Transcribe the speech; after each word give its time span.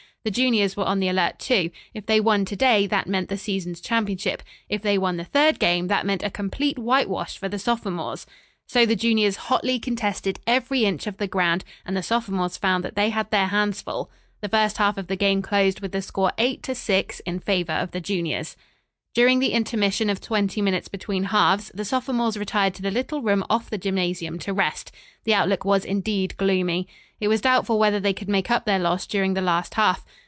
The 0.23 0.29
juniors 0.29 0.77
were 0.77 0.83
on 0.83 0.99
the 0.99 1.09
alert, 1.09 1.39
too. 1.39 1.71
If 1.95 2.05
they 2.05 2.19
won 2.19 2.45
to 2.45 2.55
day 2.55 2.85
that 2.85 3.07
meant 3.07 3.27
the 3.27 3.39
season's 3.39 3.81
championship. 3.81 4.43
If 4.69 4.83
they 4.83 4.95
won 4.95 5.17
the 5.17 5.23
third 5.23 5.57
game, 5.57 5.87
that 5.87 6.05
meant 6.05 6.21
a 6.21 6.29
complete 6.29 6.77
whitewash 6.77 7.39
for 7.39 7.49
the 7.49 7.57
sophomores. 7.57 8.27
So 8.67 8.85
the 8.85 8.95
juniors 8.95 9.37
hotly 9.47 9.79
contested 9.79 10.39
every 10.45 10.85
inch 10.85 11.07
of 11.07 11.17
the 11.17 11.25
ground, 11.25 11.63
and 11.87 11.97
the 11.97 12.03
sophomores 12.03 12.55
found 12.55 12.83
that 12.85 12.93
they 12.95 13.09
had 13.09 13.31
their 13.31 13.47
hands 13.47 13.81
full. 13.81 14.11
The 14.41 14.49
first 14.49 14.77
half 14.77 14.99
of 14.99 15.07
the 15.07 15.15
game 15.15 15.41
closed 15.41 15.79
with 15.79 15.91
the 15.91 16.03
score 16.03 16.33
8 16.37 16.61
to 16.61 16.75
6 16.75 17.19
in 17.21 17.39
favor 17.39 17.73
of 17.73 17.89
the 17.89 17.99
juniors. 17.99 18.55
During 19.13 19.39
the 19.39 19.51
intermission 19.51 20.09
of 20.09 20.21
twenty 20.21 20.61
minutes 20.61 20.87
between 20.87 21.25
halves, 21.25 21.69
the 21.73 21.83
sophomores 21.83 22.37
retired 22.37 22.75
to 22.75 22.81
the 22.81 22.91
little 22.91 23.21
room 23.21 23.43
off 23.49 23.69
the 23.69 23.77
gymnasium 23.77 24.39
to 24.39 24.53
rest. 24.53 24.91
The 25.25 25.33
outlook 25.33 25.65
was 25.65 25.83
indeed 25.83 26.37
gloomy. 26.37 26.87
It 27.19 27.27
was 27.27 27.41
doubtful 27.41 27.77
whether 27.77 27.99
they 27.99 28.13
could 28.13 28.29
make 28.29 28.49
up 28.49 28.63
their 28.65 28.79
loss 28.79 29.05
during 29.05 29.33
the 29.33 29.41
last 29.41 29.73
half. 29.73 30.05